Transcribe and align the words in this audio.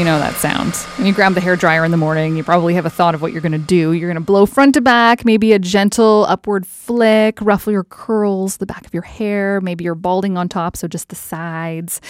You 0.00 0.06
know 0.06 0.18
that 0.18 0.36
sound. 0.36 0.74
When 0.96 1.06
you 1.06 1.12
grab 1.12 1.34
the 1.34 1.42
hair 1.42 1.56
dryer 1.56 1.84
in 1.84 1.90
the 1.90 1.98
morning, 1.98 2.34
you 2.34 2.42
probably 2.42 2.72
have 2.72 2.86
a 2.86 2.90
thought 2.90 3.14
of 3.14 3.20
what 3.20 3.32
you're 3.32 3.42
going 3.42 3.52
to 3.52 3.58
do. 3.58 3.92
You're 3.92 4.08
going 4.08 4.14
to 4.14 4.24
blow 4.24 4.46
front 4.46 4.72
to 4.76 4.80
back, 4.80 5.26
maybe 5.26 5.52
a 5.52 5.58
gentle 5.58 6.24
upward 6.26 6.66
flick, 6.66 7.38
ruffle 7.42 7.70
your 7.70 7.84
curls, 7.84 8.56
the 8.56 8.64
back 8.64 8.86
of 8.86 8.94
your 8.94 9.02
hair. 9.02 9.60
Maybe 9.60 9.84
you're 9.84 9.94
balding 9.94 10.38
on 10.38 10.48
top, 10.48 10.78
so 10.78 10.88
just 10.88 11.10
the 11.10 11.16
sides. 11.16 12.00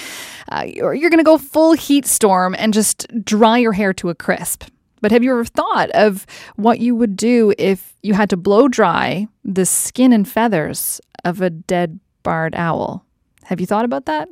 Uh, 0.53 0.69
or 0.80 0.95
you're 0.95 1.11
going 1.11 1.19
to 1.19 1.25
go 1.25 1.37
full 1.37 1.73
heat 1.73 2.07
storm 2.07 2.55
and 2.57 2.73
just 2.73 3.09
dry 3.25 3.59
your 3.59 3.73
hair 3.73 3.93
to 3.95 4.09
a 4.09 4.15
crisp. 4.15 4.62
But 5.01 5.11
have 5.11 5.25
you 5.25 5.33
ever 5.33 5.45
thought 5.45 5.91
of 5.91 6.27
what 6.55 6.79
you 6.79 6.95
would 6.95 7.16
do 7.16 7.52
if 7.59 7.97
you 8.05 8.15
had 8.15 8.30
to 8.30 8.37
blow 8.37 8.69
dry 8.69 9.27
the 9.43 9.66
skin 9.66 10.12
and 10.12 10.29
feathers 10.29 11.01
of 11.25 11.41
a 11.41 11.51
dead 11.51 11.98
barred 12.23 12.55
owl? 12.55 13.05
Have 13.47 13.59
you 13.59 13.66
thought 13.66 13.84
about 13.84 14.07
that? 14.07 14.29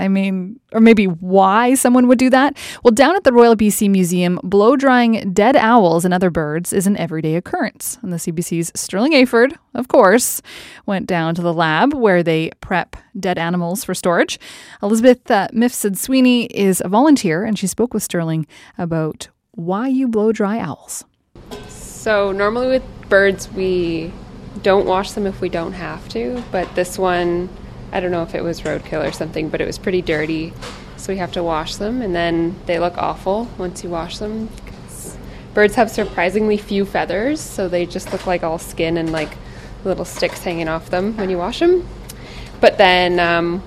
I 0.00 0.08
mean, 0.08 0.58
or 0.72 0.80
maybe 0.80 1.04
why 1.04 1.74
someone 1.74 2.08
would 2.08 2.18
do 2.18 2.30
that? 2.30 2.56
Well, 2.82 2.92
down 2.92 3.14
at 3.16 3.24
the 3.24 3.32
Royal 3.32 3.54
BC 3.54 3.90
Museum, 3.90 4.40
blow 4.42 4.76
drying 4.76 5.32
dead 5.32 5.56
owls 5.56 6.04
and 6.04 6.14
other 6.14 6.30
birds 6.30 6.72
is 6.72 6.86
an 6.86 6.96
everyday 6.96 7.36
occurrence. 7.36 7.98
And 8.02 8.12
the 8.12 8.16
CBC's 8.16 8.72
Sterling 8.74 9.12
Eyford, 9.12 9.56
of 9.74 9.88
course, 9.88 10.40
went 10.86 11.06
down 11.06 11.34
to 11.34 11.42
the 11.42 11.52
lab 11.52 11.92
where 11.92 12.22
they 12.22 12.50
prep 12.60 12.96
dead 13.18 13.38
animals 13.38 13.84
for 13.84 13.94
storage. 13.94 14.40
Elizabeth 14.82 15.30
uh, 15.30 15.48
Mifsud 15.52 15.96
Sweeney 15.96 16.46
is 16.46 16.80
a 16.84 16.88
volunteer, 16.88 17.44
and 17.44 17.58
she 17.58 17.66
spoke 17.66 17.92
with 17.92 18.02
Sterling 18.02 18.46
about 18.78 19.28
why 19.52 19.88
you 19.88 20.08
blow 20.08 20.32
dry 20.32 20.58
owls. 20.58 21.04
So, 21.68 22.32
normally 22.32 22.68
with 22.68 22.82
birds, 23.10 23.50
we 23.52 24.12
don't 24.62 24.86
wash 24.86 25.12
them 25.12 25.26
if 25.26 25.40
we 25.40 25.48
don't 25.48 25.72
have 25.72 26.08
to, 26.10 26.42
but 26.50 26.74
this 26.74 26.98
one, 26.98 27.48
I 27.92 28.00
don't 28.00 28.10
know 28.10 28.22
if 28.22 28.34
it 28.34 28.42
was 28.42 28.60
roadkill 28.60 29.06
or 29.06 29.12
something, 29.12 29.48
but 29.48 29.60
it 29.60 29.66
was 29.66 29.78
pretty 29.78 30.02
dirty. 30.02 30.52
So 30.96 31.12
we 31.12 31.18
have 31.18 31.32
to 31.32 31.42
wash 31.42 31.76
them, 31.76 32.02
and 32.02 32.14
then 32.14 32.56
they 32.66 32.78
look 32.78 32.98
awful 32.98 33.48
once 33.58 33.82
you 33.82 33.90
wash 33.90 34.18
them. 34.18 34.48
Birds 35.54 35.74
have 35.74 35.90
surprisingly 35.90 36.56
few 36.56 36.84
feathers, 36.84 37.40
so 37.40 37.68
they 37.68 37.86
just 37.86 38.12
look 38.12 38.26
like 38.26 38.44
all 38.44 38.58
skin 38.58 38.96
and 38.96 39.10
like 39.10 39.36
little 39.84 40.04
sticks 40.04 40.42
hanging 40.44 40.68
off 40.68 40.90
them 40.90 41.16
when 41.16 41.30
you 41.30 41.38
wash 41.38 41.58
them. 41.58 41.88
But 42.60 42.76
then 42.76 43.18
um, 43.18 43.62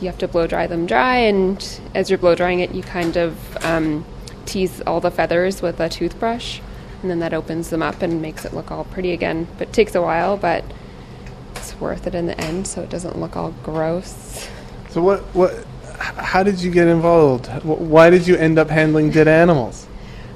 you 0.00 0.06
have 0.08 0.18
to 0.18 0.28
blow 0.28 0.46
dry 0.46 0.66
them 0.66 0.86
dry, 0.86 1.16
and 1.16 1.80
as 1.94 2.10
you're 2.10 2.18
blow 2.18 2.34
drying 2.34 2.60
it, 2.60 2.74
you 2.74 2.82
kind 2.82 3.16
of 3.16 3.64
um, 3.64 4.04
tease 4.44 4.82
all 4.82 5.00
the 5.00 5.10
feathers 5.10 5.62
with 5.62 5.80
a 5.80 5.88
toothbrush, 5.88 6.60
and 7.00 7.10
then 7.10 7.18
that 7.20 7.32
opens 7.32 7.70
them 7.70 7.82
up 7.82 8.02
and 8.02 8.20
makes 8.20 8.44
it 8.44 8.52
look 8.52 8.70
all 8.70 8.84
pretty 8.84 9.12
again. 9.12 9.48
But 9.58 9.68
it 9.68 9.74
takes 9.74 9.94
a 9.94 10.02
while, 10.02 10.36
but 10.36 10.62
it's 11.64 11.80
worth 11.80 12.06
it 12.06 12.14
in 12.14 12.26
the 12.26 12.38
end, 12.40 12.66
so 12.66 12.82
it 12.82 12.90
doesn't 12.90 13.18
look 13.18 13.36
all 13.36 13.52
gross. 13.62 14.48
So 14.90 15.02
what 15.02 15.20
what 15.34 15.64
how 15.98 16.42
did 16.42 16.60
you 16.60 16.70
get 16.70 16.88
involved? 16.88 17.46
Why 17.64 18.10
did 18.10 18.26
you 18.26 18.36
end 18.36 18.58
up 18.58 18.68
handling 18.68 19.10
dead 19.10 19.28
animals? 19.28 19.86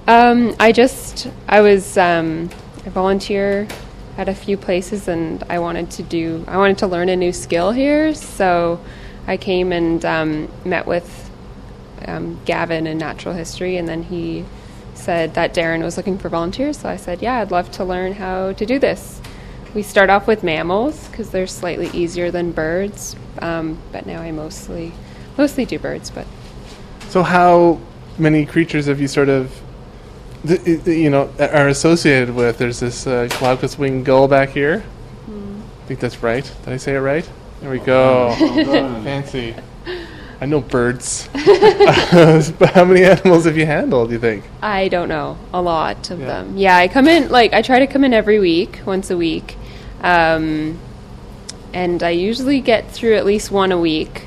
Um, 0.06 0.54
I 0.58 0.72
just 0.72 1.28
I 1.46 1.60
was 1.60 1.98
um, 1.98 2.48
a 2.86 2.90
volunteer 2.90 3.68
at 4.16 4.28
a 4.28 4.34
few 4.34 4.56
places, 4.56 5.06
and 5.06 5.44
I 5.50 5.58
wanted 5.58 5.90
to 5.92 6.02
do 6.02 6.44
I 6.48 6.56
wanted 6.56 6.78
to 6.78 6.86
learn 6.86 7.08
a 7.10 7.16
new 7.16 7.32
skill 7.32 7.72
here. 7.72 8.14
So 8.14 8.80
I 9.26 9.36
came 9.36 9.70
and 9.72 10.02
um, 10.04 10.50
met 10.64 10.86
with 10.86 11.30
um, 12.06 12.40
Gavin 12.46 12.86
in 12.86 12.96
natural 12.96 13.34
history, 13.34 13.76
and 13.76 13.86
then 13.86 14.02
he 14.02 14.46
said 14.94 15.34
that 15.34 15.54
Darren 15.54 15.82
was 15.82 15.98
looking 15.98 16.16
for 16.16 16.30
volunteers. 16.30 16.78
So 16.78 16.88
I 16.88 16.96
said, 16.96 17.20
yeah, 17.20 17.38
I'd 17.40 17.50
love 17.50 17.70
to 17.72 17.84
learn 17.84 18.14
how 18.14 18.52
to 18.54 18.66
do 18.66 18.78
this. 18.78 19.20
We 19.74 19.82
start 19.82 20.10
off 20.10 20.26
with 20.26 20.42
mammals 20.42 21.08
because 21.08 21.30
they're 21.30 21.46
slightly 21.46 21.88
easier 21.92 22.30
than 22.30 22.52
birds, 22.52 23.14
um, 23.40 23.78
but 23.92 24.06
now 24.06 24.20
I 24.20 24.32
mostly 24.32 24.92
mostly 25.36 25.64
do 25.64 25.78
birds. 25.78 26.10
But 26.10 26.26
So 27.08 27.22
how 27.22 27.78
many 28.18 28.46
creatures 28.46 28.86
have 28.86 29.00
you 29.00 29.08
sort 29.08 29.28
of 29.28 29.52
th- 30.46 30.64
th- 30.64 30.86
you 30.86 31.10
know 31.10 31.30
are 31.38 31.68
associated 31.68 32.34
with? 32.34 32.58
There's 32.58 32.80
this 32.80 33.06
uh, 33.06 33.28
glaucous 33.38 33.78
winged 33.78 34.04
gull 34.06 34.26
back 34.26 34.50
here. 34.50 34.82
I 35.28 35.86
think 35.88 36.00
that's 36.00 36.22
right. 36.22 36.44
Did 36.64 36.72
I 36.74 36.76
say 36.78 36.94
it 36.94 37.00
right? 37.00 37.28
There 37.60 37.70
we 37.70 37.78
go. 37.78 38.34
Fancy. 39.04 39.54
I 40.40 40.46
know 40.46 40.60
birds. 40.60 41.28
but 41.32 42.70
how 42.74 42.84
many 42.84 43.04
animals 43.04 43.44
have 43.44 43.56
you 43.56 43.66
handled? 43.66 44.08
Do 44.08 44.14
you 44.14 44.20
think? 44.20 44.44
I 44.62 44.88
don't 44.88 45.08
know 45.08 45.36
a 45.52 45.60
lot 45.60 46.10
of 46.10 46.20
Yeah. 46.20 46.26
them. 46.26 46.56
Yeah, 46.56 46.76
I 46.76 46.88
come 46.88 47.06
in 47.08 47.28
like 47.30 47.52
I 47.52 47.60
try 47.62 47.80
to 47.80 47.86
come 47.86 48.02
in 48.04 48.14
every 48.14 48.38
week, 48.38 48.80
once 48.86 49.10
a 49.10 49.16
week, 49.16 49.56
um, 50.02 50.78
and 51.72 52.02
I 52.02 52.10
usually 52.10 52.60
get 52.60 52.90
through 52.90 53.16
at 53.16 53.26
least 53.26 53.50
one 53.50 53.72
a 53.72 53.78
week, 53.78 54.26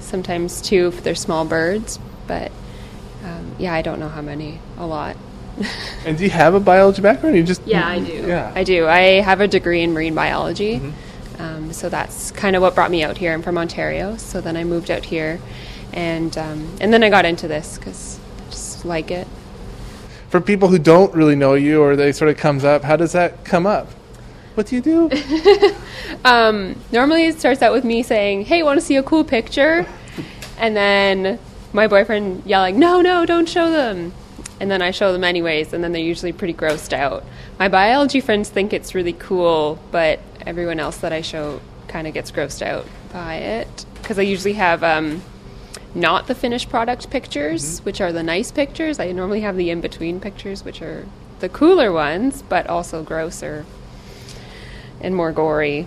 sometimes 0.00 0.60
two 0.60 0.88
if 0.88 1.02
they're 1.02 1.14
small 1.14 1.44
birds. 1.44 1.98
But 2.26 2.52
um, 3.24 3.54
yeah, 3.58 3.74
I 3.74 3.82
don't 3.82 4.00
know 4.00 4.08
how 4.08 4.22
many. 4.22 4.60
A 4.78 4.86
lot. 4.86 5.16
And 6.06 6.16
do 6.16 6.24
you 6.24 6.30
have 6.30 6.54
a 6.54 6.60
biology 6.60 7.02
background? 7.02 7.36
You 7.36 7.42
just 7.42 7.66
Yeah, 7.66 7.86
I 7.86 7.98
do. 8.00 8.12
Yeah. 8.26 8.50
I 8.54 8.64
do. 8.64 8.86
I 8.86 9.20
have 9.20 9.42
a 9.42 9.48
degree 9.48 9.82
in 9.82 9.92
marine 9.92 10.14
biology. 10.14 10.80
Um, 11.40 11.72
so 11.72 11.88
that's 11.88 12.30
kind 12.32 12.54
of 12.54 12.62
what 12.62 12.74
brought 12.74 12.90
me 12.90 13.02
out 13.02 13.16
here. 13.16 13.32
I'm 13.32 13.42
from 13.42 13.56
Ontario, 13.56 14.16
so 14.16 14.40
then 14.42 14.56
I 14.56 14.64
moved 14.64 14.90
out 14.90 15.06
here, 15.06 15.40
and 15.92 16.36
um, 16.36 16.76
and 16.80 16.92
then 16.92 17.02
I 17.02 17.08
got 17.08 17.24
into 17.24 17.48
this 17.48 17.78
because 17.78 18.20
I 18.38 18.50
just 18.50 18.84
like 18.84 19.10
it. 19.10 19.26
For 20.28 20.40
people 20.40 20.68
who 20.68 20.78
don't 20.78 21.14
really 21.14 21.36
know 21.36 21.54
you, 21.54 21.82
or 21.82 21.96
they 21.96 22.12
sort 22.12 22.30
of 22.30 22.36
comes 22.36 22.62
up, 22.62 22.82
how 22.82 22.96
does 22.96 23.12
that 23.12 23.44
come 23.44 23.66
up? 23.66 23.88
What 24.54 24.66
do 24.66 24.76
you 24.76 24.82
do? 24.82 25.10
Um, 26.24 26.76
normally 26.92 27.26
it 27.26 27.38
starts 27.38 27.62
out 27.62 27.72
with 27.72 27.84
me 27.84 28.02
saying, 28.02 28.44
"Hey, 28.44 28.62
want 28.62 28.78
to 28.78 28.84
see 28.84 28.96
a 28.96 29.02
cool 29.02 29.24
picture?" 29.24 29.86
and 30.58 30.76
then 30.76 31.38
my 31.72 31.86
boyfriend 31.86 32.42
yelling, 32.44 32.78
"No, 32.78 33.00
no, 33.00 33.24
don't 33.24 33.48
show 33.48 33.70
them." 33.70 34.12
And 34.58 34.70
then 34.70 34.82
I 34.82 34.90
show 34.90 35.12
them 35.12 35.24
anyways, 35.24 35.72
and 35.72 35.82
then 35.82 35.92
they're 35.92 36.02
usually 36.02 36.32
pretty 36.32 36.52
grossed 36.52 36.92
out. 36.92 37.24
My 37.58 37.68
biology 37.68 38.20
friends 38.20 38.50
think 38.50 38.74
it's 38.74 38.94
really 38.94 39.14
cool, 39.14 39.78
but 39.90 40.20
everyone 40.44 40.78
else 40.78 40.98
that 40.98 41.12
I 41.12 41.22
show 41.22 41.60
kind 41.88 42.06
of 42.06 42.12
gets 42.12 42.30
grossed 42.30 42.60
out 42.60 42.84
by 43.12 43.36
it 43.36 43.86
because 43.94 44.18
I 44.18 44.22
usually 44.22 44.54
have 44.54 44.82
um, 44.84 45.22
not 45.94 46.26
the 46.26 46.34
finished 46.34 46.68
product 46.68 47.08
pictures, 47.08 47.78
which 47.80 48.00
are 48.00 48.12
the 48.12 48.22
nice 48.22 48.52
pictures. 48.52 48.98
I 49.00 49.12
normally 49.12 49.40
have 49.40 49.56
the 49.56 49.70
in 49.70 49.80
between 49.80 50.20
pictures, 50.20 50.64
which 50.64 50.82
are 50.82 51.06
the 51.38 51.48
cooler 51.48 51.92
ones, 51.92 52.42
but 52.42 52.66
also 52.66 53.02
grosser 53.02 53.64
and 55.00 55.14
more 55.14 55.32
gory. 55.32 55.86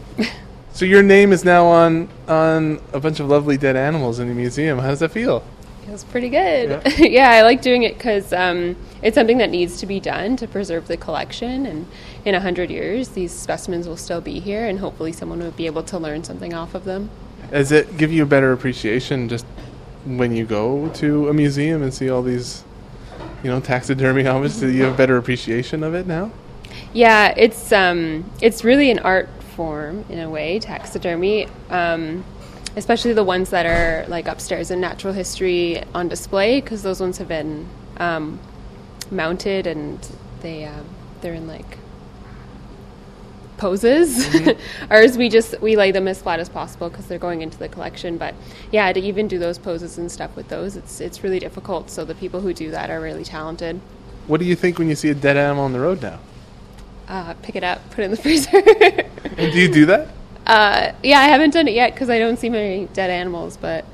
so 0.73 0.85
your 0.85 1.03
name 1.03 1.31
is 1.31 1.45
now 1.45 1.65
on 1.65 2.09
on 2.27 2.81
a 2.93 2.99
bunch 2.99 3.19
of 3.19 3.27
lovely 3.27 3.57
dead 3.57 3.75
animals 3.75 4.19
in 4.19 4.27
the 4.27 4.33
museum. 4.33 4.79
How 4.79 4.89
does 4.89 4.99
that 4.99 5.11
feel? 5.11 5.43
Feels 5.85 6.05
pretty 6.05 6.29
good. 6.29 6.81
Yeah, 6.97 7.29
I 7.31 7.41
like 7.41 7.61
doing 7.61 7.83
it 7.83 7.97
because 7.97 8.31
um, 8.31 8.77
it's 9.01 9.15
something 9.15 9.37
that 9.39 9.49
needs 9.49 9.81
to 9.81 9.85
be 9.85 9.99
done 9.99 10.37
to 10.37 10.47
preserve 10.47 10.87
the 10.87 10.95
collection. 10.95 11.65
And 11.65 11.87
in 12.23 12.35
a 12.35 12.39
hundred 12.39 12.71
years, 12.71 13.09
these 13.09 13.33
specimens 13.33 13.85
will 13.85 13.97
still 13.97 14.21
be 14.21 14.39
here, 14.39 14.65
and 14.65 14.79
hopefully, 14.79 15.11
someone 15.11 15.39
will 15.39 15.51
be 15.51 15.65
able 15.65 15.83
to 15.83 15.99
learn 15.99 16.23
something 16.23 16.53
off 16.53 16.73
of 16.73 16.85
them. 16.85 17.09
Does 17.51 17.73
it 17.73 17.97
give 17.97 18.13
you 18.13 18.23
a 18.23 18.25
better 18.25 18.53
appreciation 18.53 19.27
just 19.27 19.45
when 20.05 20.33
you 20.33 20.45
go 20.45 20.89
to 20.89 21.27
a 21.27 21.33
museum 21.33 21.83
and 21.83 21.93
see 21.93 22.09
all 22.09 22.21
these, 22.21 22.63
you 23.43 23.49
know, 23.49 23.59
taxidermy 23.59 24.25
objects? 24.27 24.61
Do 24.61 24.71
you 24.71 24.83
have 24.83 24.93
a 24.93 24.97
better 24.97 25.17
appreciation 25.17 25.83
of 25.83 25.93
it 25.93 26.07
now? 26.07 26.31
Yeah, 26.93 27.33
it's 27.35 27.71
um, 27.71 28.29
it's 28.41 28.63
really 28.63 28.91
an 28.91 28.99
art 28.99 29.29
form 29.55 30.05
in 30.09 30.19
a 30.19 30.29
way, 30.29 30.59
taxidermy. 30.59 31.47
Um, 31.69 32.23
especially 32.75 33.13
the 33.13 33.23
ones 33.23 33.51
that 33.51 33.65
are 33.65 34.07
like 34.07 34.27
upstairs 34.27 34.71
in 34.71 34.79
natural 34.81 35.13
history 35.13 35.83
on 35.93 36.07
display, 36.07 36.61
because 36.61 36.83
those 36.83 36.99
ones 36.99 37.17
have 37.17 37.27
been 37.27 37.67
um, 37.97 38.39
mounted 39.11 39.67
and 39.67 40.07
they 40.41 40.65
um, 40.65 40.85
they're 41.21 41.33
in 41.33 41.47
like 41.47 41.77
poses. 43.57 44.27
Ours, 44.89 45.17
we 45.17 45.29
just 45.29 45.59
we 45.61 45.75
lay 45.75 45.91
them 45.91 46.07
as 46.07 46.21
flat 46.21 46.39
as 46.39 46.49
possible 46.49 46.89
because 46.89 47.07
they're 47.07 47.19
going 47.19 47.41
into 47.41 47.57
the 47.57 47.69
collection. 47.69 48.17
But 48.17 48.35
yeah, 48.71 48.91
to 48.91 48.99
even 48.99 49.27
do 49.27 49.39
those 49.39 49.57
poses 49.57 49.97
and 49.97 50.11
stuff 50.11 50.35
with 50.35 50.49
those, 50.49 50.75
it's 50.75 50.99
it's 50.99 51.23
really 51.23 51.39
difficult. 51.39 51.89
So 51.89 52.05
the 52.05 52.15
people 52.15 52.41
who 52.41 52.53
do 52.53 52.71
that 52.71 52.89
are 52.89 52.99
really 52.99 53.23
talented. 53.23 53.79
What 54.27 54.39
do 54.39 54.45
you 54.45 54.55
think 54.55 54.79
when 54.79 54.89
you 54.89 54.95
see 54.95 55.09
a 55.09 55.15
dead 55.15 55.37
animal 55.37 55.65
on 55.65 55.73
the 55.73 55.79
road 55.79 56.01
now? 56.01 56.19
Uh, 57.07 57.33
pick 57.41 57.55
it 57.55 57.63
up, 57.63 57.87
put 57.91 57.99
it 57.99 58.05
in 58.05 58.11
the 58.11 58.17
freezer. 58.21 58.57
And 59.37 59.51
do 59.51 59.59
you 59.59 59.71
do 59.71 59.85
that? 59.87 60.09
Uh, 60.45 60.91
yeah, 61.03 61.19
I 61.19 61.25
haven't 61.25 61.51
done 61.51 61.67
it 61.67 61.73
yet 61.73 61.93
because 61.93 62.09
I 62.09 62.19
don't 62.19 62.37
see 62.37 62.49
many 62.49 62.87
dead 62.87 63.09
animals. 63.09 63.57
But 63.57 63.85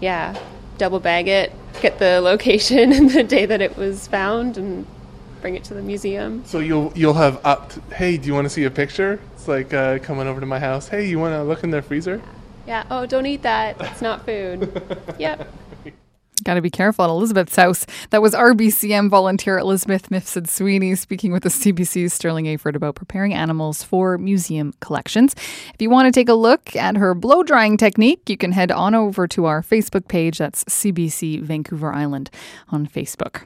yeah, 0.00 0.36
double 0.78 1.00
bag 1.00 1.28
it, 1.28 1.52
get 1.80 1.98
the 1.98 2.20
location 2.24 2.92
and 2.92 3.10
the 3.10 3.22
day 3.22 3.46
that 3.46 3.60
it 3.60 3.76
was 3.76 4.08
found, 4.08 4.58
and 4.58 4.86
bring 5.40 5.54
it 5.54 5.64
to 5.64 5.74
the 5.74 5.82
museum. 5.82 6.44
So 6.44 6.58
you'll 6.58 6.92
you'll 6.94 7.14
have 7.14 7.40
upped. 7.44 7.78
Hey, 7.92 8.16
do 8.16 8.26
you 8.26 8.34
want 8.34 8.46
to 8.46 8.50
see 8.50 8.64
a 8.64 8.70
picture? 8.70 9.20
It's 9.34 9.48
like 9.48 9.72
uh, 9.74 9.98
coming 9.98 10.26
over 10.26 10.40
to 10.40 10.46
my 10.46 10.58
house. 10.58 10.88
Hey, 10.88 11.08
you 11.08 11.18
want 11.18 11.34
to 11.34 11.42
look 11.42 11.64
in 11.64 11.70
their 11.70 11.82
freezer? 11.82 12.22
Yeah. 12.66 12.84
Oh, 12.90 13.06
don't 13.06 13.26
eat 13.26 13.42
that. 13.42 13.80
It's 13.80 14.02
not 14.02 14.24
food. 14.24 14.82
yep. 15.18 15.52
Got 16.42 16.54
to 16.54 16.60
be 16.60 16.70
careful 16.70 17.04
at 17.04 17.10
Elizabeth's 17.10 17.56
house. 17.56 17.86
That 18.10 18.22
was 18.22 18.34
RBCM 18.34 19.08
volunteer 19.08 19.58
Elizabeth 19.58 20.10
Mifsud 20.10 20.48
Sweeney 20.48 20.94
speaking 20.94 21.32
with 21.32 21.42
the 21.42 21.48
CBC's 21.48 22.12
Sterling 22.12 22.46
Eyford 22.46 22.74
about 22.74 22.96
preparing 22.96 23.32
animals 23.32 23.82
for 23.82 24.18
museum 24.18 24.74
collections. 24.80 25.34
If 25.72 25.80
you 25.80 25.88
want 25.88 26.06
to 26.06 26.12
take 26.12 26.28
a 26.28 26.34
look 26.34 26.74
at 26.76 26.96
her 26.96 27.14
blow 27.14 27.42
drying 27.42 27.76
technique, 27.76 28.28
you 28.28 28.36
can 28.36 28.52
head 28.52 28.70
on 28.70 28.94
over 28.94 29.26
to 29.28 29.46
our 29.46 29.62
Facebook 29.62 30.08
page. 30.08 30.38
That's 30.38 30.64
CBC 30.64 31.42
Vancouver 31.42 31.92
Island 31.92 32.30
on 32.68 32.86
Facebook. 32.86 33.40